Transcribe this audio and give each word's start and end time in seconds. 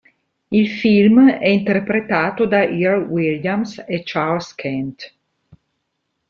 Il 0.49 0.67
film 0.67 1.29
è 1.29 1.47
interpretato 1.47 2.45
da 2.47 2.63
Earle 2.63 3.03
Williams 3.05 3.83
e 3.87 4.01
Charles 4.03 4.55
Kent. 4.55 5.13